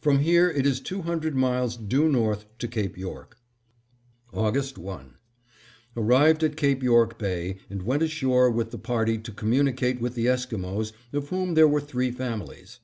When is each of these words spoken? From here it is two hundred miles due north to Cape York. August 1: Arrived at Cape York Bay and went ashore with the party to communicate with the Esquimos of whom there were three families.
From 0.00 0.18
here 0.18 0.50
it 0.50 0.66
is 0.66 0.80
two 0.80 1.02
hundred 1.02 1.36
miles 1.36 1.76
due 1.76 2.08
north 2.08 2.44
to 2.58 2.66
Cape 2.66 2.98
York. 2.98 3.38
August 4.34 4.76
1: 4.78 5.14
Arrived 5.96 6.42
at 6.42 6.56
Cape 6.56 6.82
York 6.82 7.20
Bay 7.20 7.58
and 7.70 7.82
went 7.82 8.02
ashore 8.02 8.50
with 8.50 8.72
the 8.72 8.78
party 8.78 9.16
to 9.18 9.30
communicate 9.30 10.00
with 10.00 10.16
the 10.16 10.26
Esquimos 10.26 10.92
of 11.12 11.28
whom 11.28 11.54
there 11.54 11.68
were 11.68 11.80
three 11.80 12.10
families. 12.10 12.80